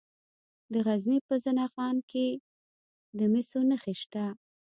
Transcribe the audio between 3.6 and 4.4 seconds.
نښې شته.